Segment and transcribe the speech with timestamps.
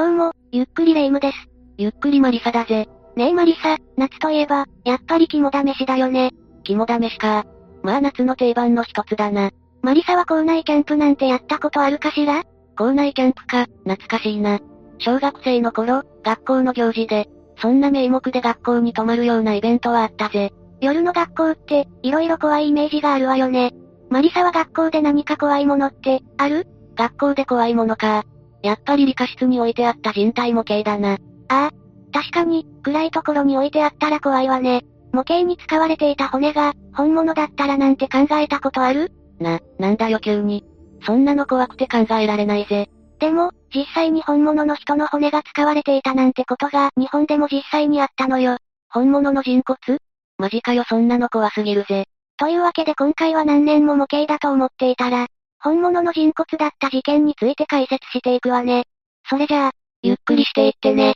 [0.00, 1.36] どうも、ゆっくりレ夢ムです。
[1.76, 2.88] ゆっくりマリサだぜ。
[3.16, 6.30] ねえマリサ、夏といえば、やっぱり肝試しだよね。
[6.64, 7.44] 肝試しか。
[7.82, 9.50] まあ夏の定番の一つだな。
[9.82, 12.44] マリサは校内キャンプなんてやったことあるかしら？
[12.78, 14.58] 校内キャンプか、懐かしいな。
[14.96, 17.28] 小学生の頃、学校の行事で、
[17.60, 20.50] そんな名目で学校に泊まるようなイベントはあったぜ。
[20.80, 23.74] 夜の学校って、色々怖いイメージがあるわよね。
[24.08, 26.66] マリサは学校で何か怖いものって、ある？
[26.96, 28.24] 学校で怖いものか。
[28.62, 31.14] やっぱり理科室に置いてあった人体模型だな。
[31.14, 31.16] あ
[31.48, 31.70] あ、
[32.12, 34.82] 確かに、暗いところに置いてあったら怖いわね。
[35.12, 39.10] 模型に使われていた骨が、本物だったらなんて考えたことある？
[39.38, 40.64] な、なんだよ急に。
[41.02, 42.88] そんなの怖くて考えられないぜ。
[43.18, 48.58] でも、実際に本物の人の骨が使われていたなんてことが、日本でも実際にあったのよ。
[48.88, 49.98] 本物の人骨？
[50.38, 52.04] マジかよそんなの怖すぎるぜ。
[52.36, 55.26] というわけで今回は何年も模型だと思っていたら、
[55.62, 58.84] 本物の人骨だった事件について解説していくわね。
[59.28, 59.70] それじゃあ、
[60.02, 61.14] ゆっくりしていってね。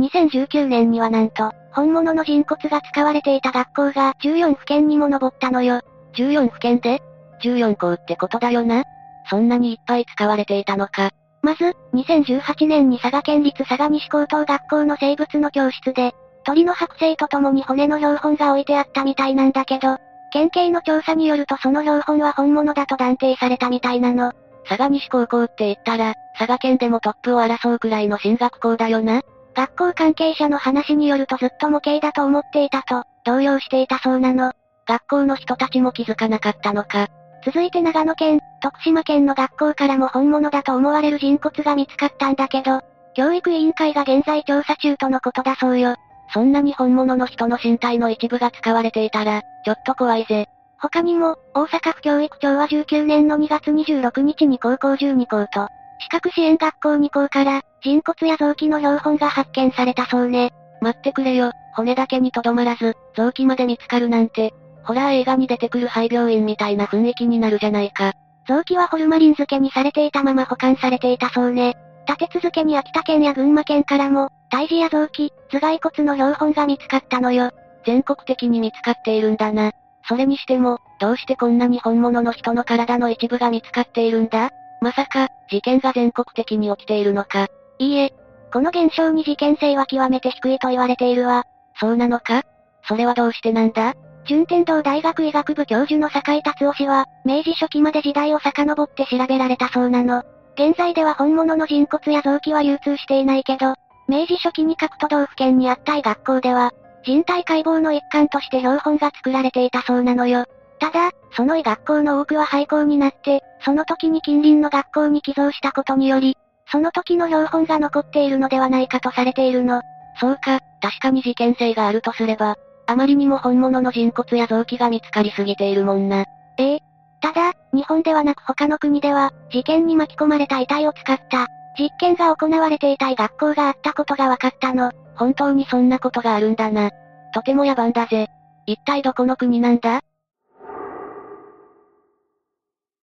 [0.00, 5.82] 2019年にはなんと、本物の人骨が使われていた学校が14府県にも上ったのよ。
[6.14, 7.02] 14府県で
[7.42, 8.84] ?14 校ってことだよな。
[9.28, 11.10] そんなにいっぱい使われていたのか。
[11.42, 19.98] まず、2018年に佐賀県立佐賀西高等学校の生物の教室で、鳥の剥製と共に骨の標本が置いてあったみたいなんだけど、
[20.30, 24.32] 県警の調査によるとその標本は本物だと断定されたみたいなの。
[24.68, 29.22] 佐賀西高校って言ったら、佐賀県でもトップを争うくらいの進学校だよな。
[29.54, 34.52] 学校関係者の話によるとずっと模型だと思っていたと、動揺していたそうなの。
[34.86, 37.08] 学校の人たちも気づかなかったのか。
[37.44, 42.82] 続いて長野県、徳島県の学校からも本物だと思われる人骨が見つかったんだけど、
[43.14, 45.96] 教育委員会が現在調査中とのことだそうよ。
[46.32, 50.46] そんなに本物の人の身体の一部が使われていたら、ちょっと怖いぜ。
[50.78, 55.68] 他にも、大阪府教育庁は19年の2月26日に高校12校と、
[56.00, 60.52] 資格支援学校2校から、人骨や臓器の標本が発見されたそうね。
[60.80, 68.14] 待ってくれよ、骨だけにとどまらず、臓器まで見つかるなんて、ホラー映画に出てくる廃病院みたいな雰囲気になるじゃないか。
[68.48, 71.76] 臓器はホルマリン漬けにされていたまま保管されていたそうね。
[72.08, 77.50] 立て続けに秋田県や群馬県からも、胎児や臓器、頭蓋骨の標本が見つかったのよ。
[77.86, 79.72] 全国的に見つかっているんだな。
[80.08, 84.50] それにしても、どうしてこんなに本物の人の体の一部が見つかっているんだ？
[84.80, 87.48] まさか、事件が全国的に起きているのか。
[87.78, 88.12] いいえ、
[88.52, 91.44] この現象に事件性は極めて低いと言われているわ。
[91.78, 92.42] そうなのか？
[92.88, 93.94] それはどうしてなんだ？
[94.26, 100.22] 順天堂大学医学部教授の坂井達夫氏は、明治初期まで時代を遡って調べられたそうなの。
[100.60, 103.72] 現在では本物の人骨や臓器は流通していないけど、
[104.08, 106.70] 明治初期に各都道府県にあった医学校では、
[107.02, 110.44] 人体解剖の一環として標本が作られていたそうなのよ。
[110.78, 116.36] ただ、その医学校の多くは廃校になって、その時に近隣の学校に寄贈したことにより、
[116.70, 119.80] その時の標本が残っているのではないかとされているの。
[120.20, 122.56] そうか、確かに事件性があるとすれば、
[122.86, 126.26] あまりにも本物の人骨や臓器が見つかりすぎているもんな。
[126.58, 126.89] ええ。
[127.20, 131.46] ただ、日本ではなく他の国では、事件に巻き込まれた遺体を使った、
[131.78, 134.90] 実験が行われていたい学校があったことが分かったの。
[135.16, 136.90] 本当にそんなことがあるんだな。
[137.34, 138.26] とても野蛮だぜ。
[138.66, 140.00] 一体どこの国なんだ？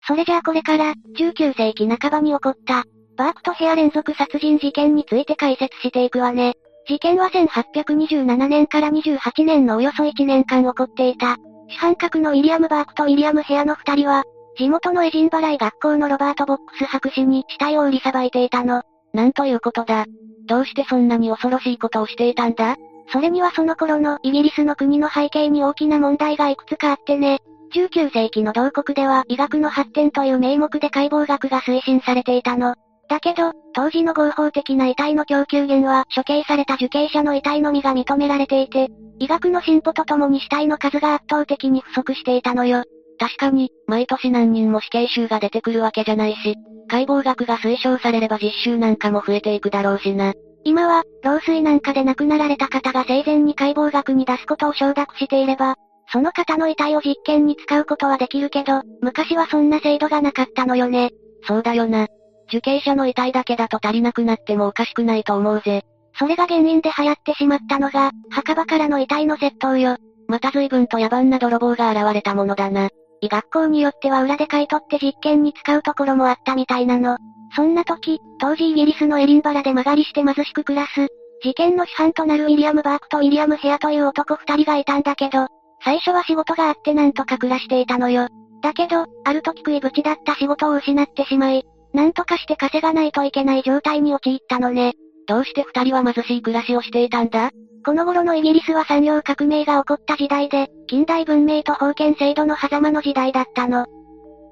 [0.07, 2.83] それじゃあこれから、19世紀半ばに起こった、
[3.15, 6.53] バークとヘア連続殺人事件について解説していくわね。
[6.87, 11.37] 事件は1827年から28年のおよそ1年間起こっていた。
[11.69, 14.23] 主犯格のウィリアム・バークとウィリアム・ヘアの二人は、
[14.57, 18.83] 地元のエジンバライ学校のロバート・ボックス博士に死体を売りさばいていたの。
[19.13, 20.05] なんということだ。
[20.47, 22.75] どうしてそんなに恐ろしいことをしていたんだ？
[23.11, 27.39] それにはその頃のイギリスの国の背景に大きな問題がいくつかあってね。
[27.73, 32.75] 19世紀の同国では医学の発展という名目で解剖学が推進されていたの。
[33.09, 38.87] だけど、当時の合法的な遺体の供給源は処刑された受刑者の遺体のみが認められていて、
[39.19, 42.83] 医学の進歩とともに死体の数が圧倒的に不足していたのよ。
[43.19, 46.55] 確かに、毎年何人も死刑囚が出てくるわけじゃないし、
[46.87, 50.33] 解剖学が推奨されれば実習なんかも増えていくだろうしな。
[50.63, 55.75] 今は、老衰なんかで亡くなられた方が生前に解剖学に出すことを承諾していれば、
[56.11, 61.09] その方の遺体を実験に使うことはできるけど、昔はそんな制度がなかったのよね。
[61.43, 62.07] そうだよな。
[62.49, 65.83] 受刑者の遺体だけだと足りなくなってもおかしくないと思うぜ。
[66.17, 69.97] それが原因で流行ってしまったのが、墓場からの遺体の窃盗よ。
[70.27, 72.89] また随分と野蛮な泥棒が現れたものだな。
[73.21, 77.17] 医学校によっては裏で買い取って実験に使うところもあったみたいなの。
[77.55, 81.07] そんな時、当時イギリスのエリンバラで間借りして貧しく暮らす、
[81.41, 85.47] 事件の主犯となるウィリアム・バークとウィリアム・ヘアという男二人がいたんだけど、
[85.83, 88.27] 最初は仕事があってなんとか暮らしていたのよ。
[88.61, 91.63] だけど、ある時食いぶちだった仕事を失ってしまい、
[91.93, 94.93] なんとかして稼がないといけない状態に陥ったのね。
[95.27, 97.51] どうして二人は貧しい暮らしをしていたんだ？
[97.85, 103.85] この頃のイギリスは産業革命が起こった時代で、近代文明と封建制度の狭間の時代だったの。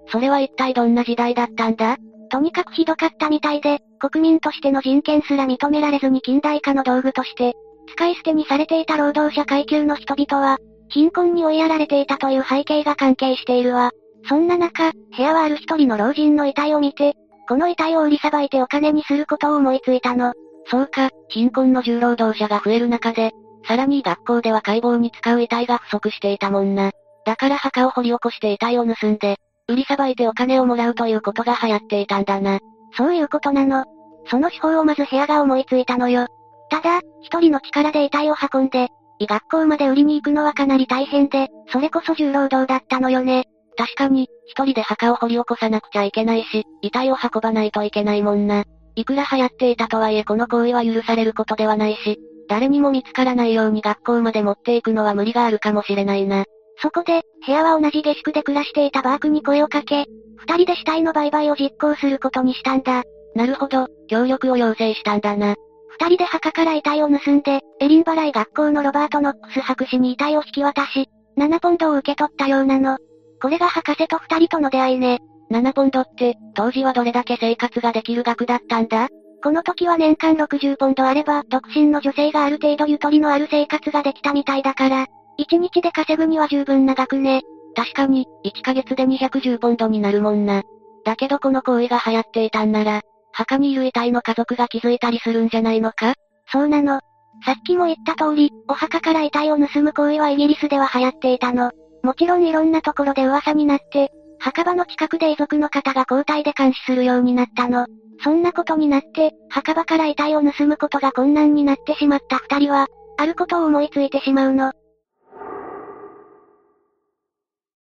[0.10, 1.98] それは一体どんな時代だったんだ？
[2.30, 7.54] とにかくひどかったみたいで、国民としての人権すら認められずに近代化の道具として、
[7.88, 10.58] 使い捨てにされていた労働者階級の人々は、
[10.90, 13.92] 貧困に追いやられていたという背景が関係しているわ。
[14.30, 17.16] そんな中、部屋はある一人の老人の遺体を見て、
[17.48, 20.34] この遺体を売りさばいてお金にすることを思いついたの。
[20.70, 23.32] そうか、貧困の重労働者が増える中で、
[23.68, 26.92] さらに学校では解剖に使う遺体が不足していたもんな。
[27.26, 32.60] だから墓を掘り起こして遺体を盗んで、売りさばいてお金をもらうということが流行っていたんだな。
[32.96, 33.86] そういうことなの。
[34.30, 36.28] その手法をまず部屋が思いついたのよ。
[36.70, 38.90] ただ、一人の力で遺体を運んで、
[39.20, 43.46] 医学校まで売りに行くのはかなり大変で、それこそ重労働だったのよね。
[43.78, 48.66] 確かに、一人で墓を掘り起こさなくちゃいけないし、遺体を運ばないといけないもんな。
[48.96, 52.18] いくら流行っていたとはいえこの行為は許されることではないし、
[52.50, 56.46] 誰にも見つからないように学校まで持っていくのは無理があるかもしれないな。
[56.82, 60.06] そこで、部屋は同じ下宿で暮らしていたバークに声をかけ、
[60.38, 63.04] 二人で死体の売買を実行することにしたんだ。
[63.36, 65.56] なるほど、協力を要請したんだな。
[66.00, 72.98] 二人で墓から遺体を盗んで、エディンバラ医学校のロバート・ノックス博士に遺体を引き渡し、7ポンドを受け取ったようなの。
[73.42, 75.20] これが博士と二人との出会いね。
[75.52, 79.08] 7ポンドって、当時はどれだけ生活ができる額だったんだ？
[79.44, 85.06] この時は年間60ポンドあれば、独身の女性がある程度ゆとりのある生活ができたみたいだから、
[85.40, 87.44] 1日で稼ぐには十分な額ね。
[87.76, 90.64] 確かに、1ヶ月で210ポンドになるもんな。
[91.06, 93.02] だけどこの行為が流行っていたんなら、
[93.32, 96.16] 墓にいる遺体の家族が気づいたりするんじゃないのか？
[96.52, 97.00] そうなの。
[97.46, 101.72] さっきも言った通り、お墓から遺体を盗む行為はイギリスでは流行っていたの。
[102.04, 107.88] もちろんいろんなところで噂になって、墓場の近くで遺族の方が交代で監視するようになったの。
[108.24, 114.74] そんなことになって、墓場から遺体を盗むことが困難になってしまった二人は、あることを思いついてしまうの。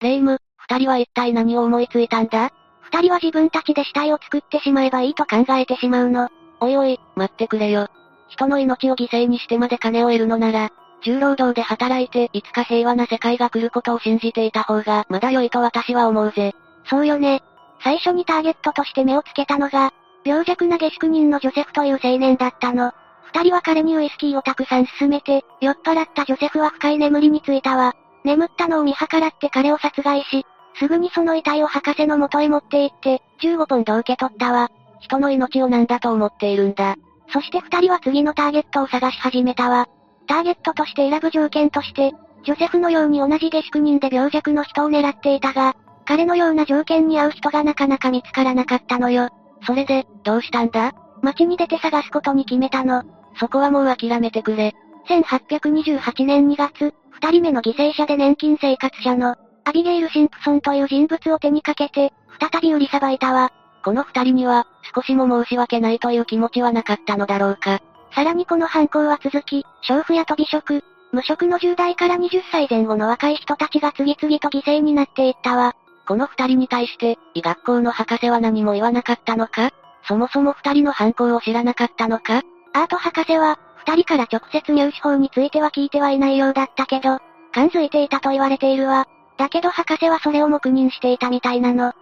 [0.00, 2.50] レイム、二人は一体何を思いついたんだ？
[2.82, 6.28] 二人は自分たちで死体を作ってしまえばいいと考えてしまうの。
[6.60, 7.88] おいおい、待ってくれよ。
[8.28, 10.70] 人の命を犠牲にしてまで金を得るのなら、
[11.02, 16.54] 重労働で働いていつか平和な世界が来ることを信じていた方がまだ良いと私は思うぜ。
[16.88, 17.42] そうよね。
[17.82, 19.92] 最初にターゲットとして目をつけたのが、
[20.24, 22.92] 病弱な下宿人のジョセフという青年だったの。
[23.32, 27.94] 二人は彼にウイスキーをたくさん勧めて、酔っ払ったジョセフは深い眠りについたわ。
[28.24, 30.44] 眠ったのを見計らって彼を殺害し、
[30.78, 34.70] すぐにその遺体を博士の元へ持って行って、15ポンド受け取ったわ。
[35.00, 36.96] 人の命を何だと思っているんだ。
[37.32, 39.88] そして二人は次のターゲットを探し始めたわ。
[40.28, 42.12] ターゲットとして選ぶ条件として、
[42.44, 45.74] ジョセフのように同じ下宿人で病弱の人を狙っていたが、
[46.06, 49.30] 彼のような条件に合う人がなかなか見つからなかったのよ。
[49.66, 50.92] それで、どうしたんだ？
[51.22, 53.02] 街に出て探すことに決めたの。
[53.40, 54.74] そこはもう諦めてくれ。
[55.08, 63.52] 1828年2月、二人目の犠牲者で年金生活者の、アビゲイル・シンプソンという人物を手にかけて、再び売りさばいたわ。
[63.84, 67.80] この二人には、少しも申し訳ないという気持ちはなかったのだろうか。
[68.14, 70.82] さらにこの犯行は続き、娼婦や飛び職、
[71.12, 75.74] 無職の10代から20歳前後の若い人たちが次々と犠牲になっていったわ。
[76.06, 79.70] この二人に対して、医学校の博士は何も言わなかったのか？
[80.06, 82.42] そもそも二人の犯行を知らなかったのか？
[82.72, 87.18] アート博士は、二人から直接入手法については聞いてはいないようだったけど、
[87.52, 89.06] 感づいていたと言われているわ。
[89.38, 91.92] だけど博士はそれを黙認していたみたいなの。
[91.92, 91.98] きっ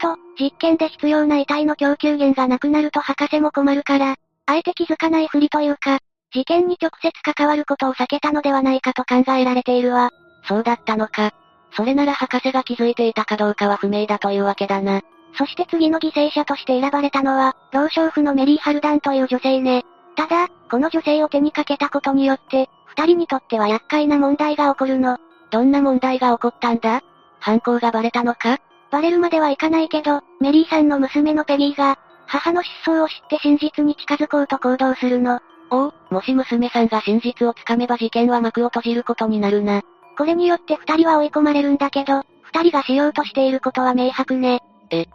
[0.00, 4.16] と、実験で必要な遺体の供給源がなくなると博士も困るから、
[4.48, 5.98] あえて気づかないふりというか、
[6.32, 10.10] 事件に直接関わることを避けたのではないかと考えられているわ。
[10.48, 11.32] そうだったのか。
[11.76, 15.02] それなら博士が気づいていたかどうかは不明だというわけだな。
[15.36, 19.84] そして次の犠牲者として選ばれたのは、老少婦のメリー・ハルダンという女性ね。
[20.16, 25.18] ただ、この女性を手にかけたことによって、二人にとっては厄介な問題が起こるの。
[25.50, 27.02] どんな問題が起こったんだ？
[27.38, 28.58] 犯行がバレたのか？
[28.90, 35.40] バレるまではいかないけど、メリーさんの娘のペギーが、母の失踪を知って真実に近づこうと行動するの。
[35.70, 39.82] おお、もし娘さんが真実をつかめば事件は幕を閉じることになるな。
[40.16, 44.60] これによって二人は追い込まれるんだけど、二人がしようとしていることは明白ね。
[44.90, 45.06] え。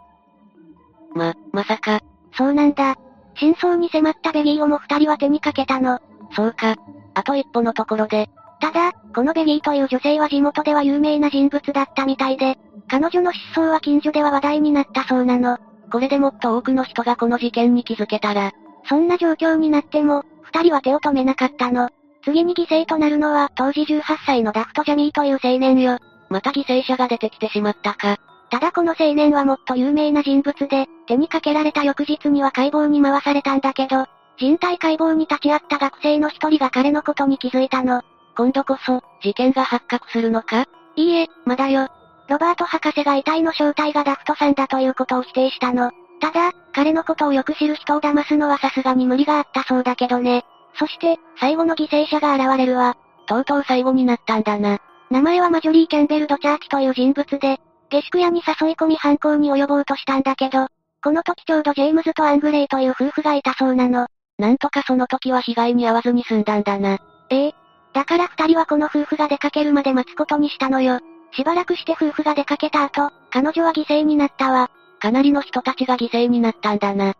[1.14, 2.00] ま、まさか。
[2.36, 2.96] そうなんだ。
[3.36, 6.00] 真相に迫ったベギーをも二人は手にかけたの。
[6.34, 6.76] そうか。
[7.14, 8.28] あと一歩のところで。
[8.60, 15.58] ただ、このベギーという女性は地元では有名な人物だったみたいで、彼女の失踪は近所では話題になったそうなの。
[15.94, 18.50] これでもっと多くの人がこの事件に気づけたら。
[18.88, 21.88] そんな状況になっても、二人は手を止めなかったの。
[22.24, 26.00] 次に犠牲となるのは当時18歳のダフト・ジャミーという青年よ。
[26.30, 28.16] また犠牲者が出てきてしまったか。
[28.50, 38.02] ただこの青年はもっと有名な人物で、手にかけられた翌日には解剖に回されたんだけど、人体解剖に立ち会った学生の一人が彼のことに気づいたの。
[38.36, 40.66] 今度こそ、事件が発覚するのか？
[40.96, 41.86] いいえ、まだよ。
[42.28, 45.90] ロバート博士が遺体の正体がダフトさんだということを否定したの。
[46.20, 50.44] ただ、彼のことをよく知る人を騙すのはさすがに無理があったそうだけどね。
[50.78, 52.96] そして、最後の犠牲者が現れるわ。
[53.26, 54.78] とうとう最後になったんだな。
[55.10, 60.68] 名前はマジョリー・キャンベル・ドチャーキという人物で、下宿屋に誘い込み犯行に及ぼうとしたんだけど、
[61.02, 64.08] この時ちょうどジェームズとアングレイという夫婦がいたそうなの。
[64.38, 66.98] なんとかその時は被害に遭わずに済んだんだな。
[67.30, 67.54] ええ。
[67.92, 71.00] だから二人はこの夫婦が出かけるまで待つことにしたのよ。
[71.36, 74.70] しばらくして夫婦が出かけた後、彼女は犠牲になったわ。
[75.00, 77.14] かなりの人たちが犠牲になったんだな。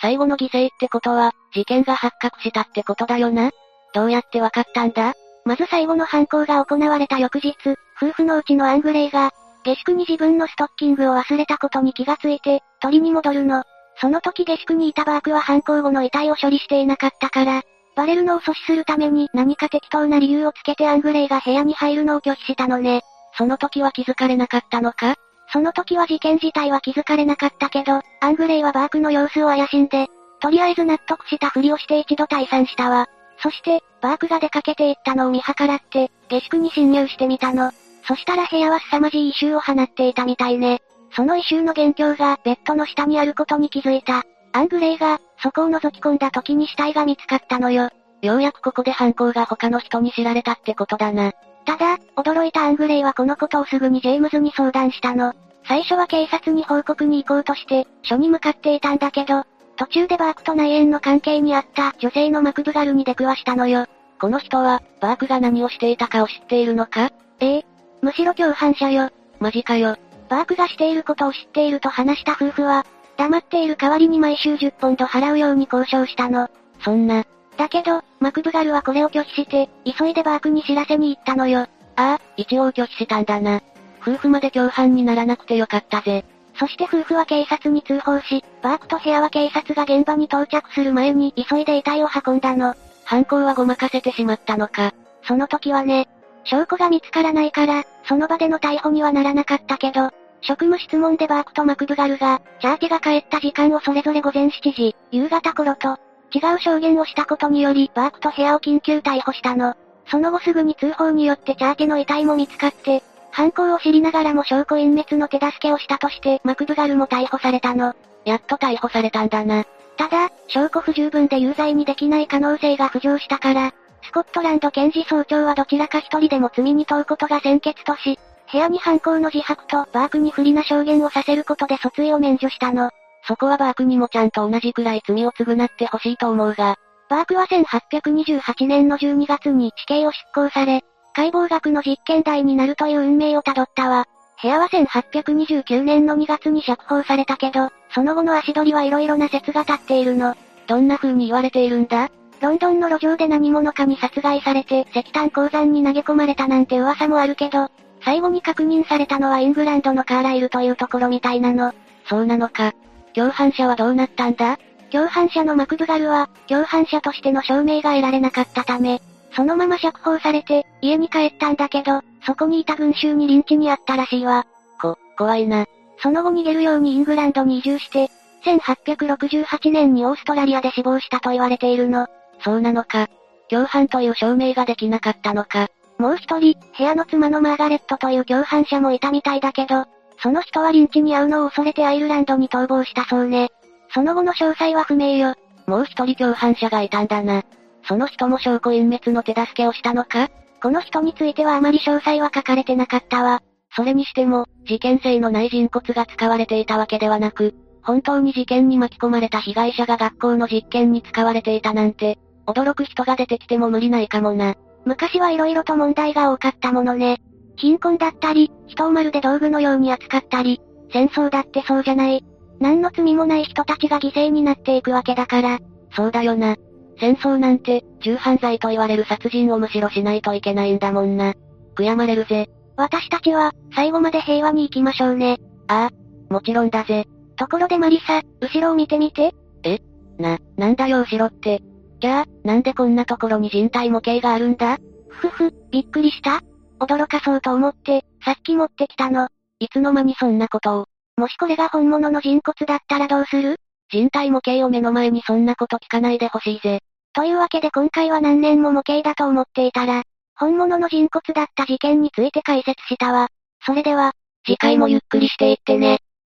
[0.00, 3.50] 最後の犠牲ってことは、事件が発覚したってことだよな
[3.94, 5.14] どうやってわかったんだ？
[5.44, 7.54] まず最後の犯行が行われた翌日、
[8.02, 9.30] 夫婦のうちのアングレイが、
[9.64, 13.62] 下宿に自分のストッキングを忘れたことに気がついて、取りに戻るの。
[13.98, 17.62] その時下宿にいたバークは犯行後の遺体を処理していなかったから、
[17.96, 23.00] バレるのを阻止するために何か適当な理由をつけてアングレイが部屋に入るのを拒否したのね。
[23.38, 25.16] その時は気づかれなかったのか？
[25.52, 30.08] その時は事件自体は気づかれなかったけど、アングレイはバークの様子を怪しんで、
[30.40, 33.06] とりあえず納得したふりをして一度退散したわ。
[33.42, 37.70] そして、バークが出かけていったのを見計らって、下宿に侵入してみたの。
[38.06, 40.80] そしたら部屋は凄まじい異臭を放っていたみたいね。
[41.12, 44.24] その異臭の元凶がベッドの下にあることに気づいた。
[44.56, 47.90] アングレイが、そこを覗き込んだ時に死体が見つかったのよ。
[48.22, 51.32] ようやくここで犯行が他の人に知られたってことだな。
[51.66, 55.34] ただ、驚いたアングレイはこのことをすぐにジェームズに相談したの。
[55.68, 59.44] 最初は警察に報告に行こうとして、署に向かっていたんだけど、
[59.76, 63.84] 途中でバークと内縁の関係にあった女性のマクブガルに出くわしたのよ。
[64.18, 67.10] この人は、バークが何をしていたかを知っているのか？
[67.40, 67.66] ええ。
[68.00, 69.10] むしろ共犯者よ。
[69.38, 69.96] マジかよ。
[70.30, 72.86] バークがしていることを知っていると話した夫婦は、
[73.16, 76.48] 黙っている代わりに毎週10ポンド払うように交渉したの。
[76.80, 77.24] そんな。
[77.56, 81.60] だけど、マクブガルはこれを拒否して、急いでバークに知らせに行ったのよ。
[81.60, 83.62] ああ、一応拒否したんだな。
[84.02, 86.24] 夫婦まで共犯にならなくてよかったぜ。
[86.58, 92.74] そして夫婦は警察に通報し、バークと部屋は警察が現場に到着する前に急いで遺体を運んだの。
[93.04, 94.92] 犯行はごまかせてしまったのか。
[95.24, 96.08] その時はね、
[96.44, 100.10] 証拠が見つからないから、その場での逮捕にはならなかったけど、
[100.46, 105.98] 職務質問でバークとマクブガルが、チャーティが帰った時間をそれぞれ午前7時、夕方頃と、
[106.32, 109.74] 違う証言をしたことにより、バークと部屋を緊急逮捕したの。
[110.08, 117.94] その後すぐに通報によってチャーティの遺体も見つかって、犯行を知りながらも証拠隠滅の手助けをしたとして、マクブガルも逮捕されたの。
[118.24, 119.64] やっと逮捕されたんだな。
[119.96, 123.72] ただ、証拠不十分で有罪にできない可能性が浮上したから、
[124.02, 128.18] スコットランド検事総長はどちらか一人でも罪に問うことが先決とし、
[128.56, 132.88] 部屋に犯行の自白とバークに不利な証言をさせることで訴追を免除したの。
[133.28, 136.76] そこはバークにもちゃんと同じくらい罪を償ってほしいと思うが。
[137.10, 140.82] バークは1828年の12月に死刑を執行され、
[141.14, 144.06] 解剖学の実験台になるという運命をたどったわ。
[144.40, 150.34] 部屋は1829年の2月に釈放されたけど、その後の足取りはいろいろな説が立っているの。
[150.66, 152.08] どんな風に言われているんだ？
[152.40, 157.68] ロンドンの路上で何者かに殺害されて石炭鉱山に投げ込まれたなんて噂もあるけど、
[158.06, 161.74] 最後に確認されたのはイングランドのカーライルというところみたいなの。
[162.08, 162.72] そうなのか。
[163.14, 164.58] 共犯者はどうなったんだ？
[164.92, 169.02] 共犯者のマクブガルは、共犯者としての証明が得られなかったため、
[169.34, 174.46] そのまま釈放されて、家に帰ったんだけど、そこにいた群衆にリンチにあったらしいわ。
[174.80, 175.66] こ、怖いな。
[175.98, 178.08] その後逃げるようにイングランドに移住して、
[178.44, 182.06] 1868年にオーストラリアで死亡したと言われているの。
[182.44, 183.08] そうなのか。
[183.48, 185.68] 共犯という証明ができなかったのか。
[185.98, 189.86] もう一人、部屋の妻のマーガレットという共犯者もいたみたいだけど、
[190.22, 193.50] その人はリンチに遭うのを恐れてアイルランドに逃亡したそうね。
[193.94, 195.34] その後の詳細は不明よ。
[195.66, 197.42] もう一人共犯者がいたんだな。
[197.88, 200.28] その人も証拠隠滅の手助けをしたのか？
[200.62, 203.42] この人についてはあまり詳細は書かれてなかったわ。
[203.74, 214.56] それにしても、事件性のない人骨が使われていたわけではなく、本当に事件に巻き込まれた被害者が学校の実験に使われていたなんて、驚く人が出てきても無理ないかもな。
[214.86, 217.18] 昔は色々と問題が多かったものね。
[217.56, 220.60] 貧困だったり、人をまるで道具のように扱ったり、
[220.92, 222.24] 戦争だってそうじゃない。
[222.60, 225.58] 何の罪もない人たちが犠牲になっていくわけだから。
[225.94, 226.56] そうだよな。
[227.00, 231.34] 戦争なんて、重犯罪と言われる殺人をむしろしないといけないんだもんな。
[231.74, 232.48] 悔やまれるぜ。
[232.76, 235.38] 私たちは、最後まで平和に行きましょうね。
[235.66, 237.06] ああ、もちろんだぜ。
[237.36, 239.34] ところでマリサ、後ろを見てみて。
[239.64, 239.80] え？
[240.18, 241.60] な、なんだよ後ろって。
[242.06, 244.78] じゃあ、なんでこんなところに人体模型があるんだ？
[245.08, 246.40] ふふふ、びっくりした
[246.78, 249.26] 驚かそうと思って、さっき持ってきたの。
[249.58, 250.86] いつの間にそんなことを。
[251.16, 253.56] もしこれが本物の人骨だったらどうする？
[253.90, 256.78] 人体模型を目の前にそんなこと聞かないでほしいぜ。
[257.12, 260.04] というわけで今回は何年も模型だと思っていたら、
[260.36, 263.30] 本物の人骨だった事件について解説したわ。
[263.64, 264.12] それでは、
[264.46, 265.98] 次回もゆっくりしていってね。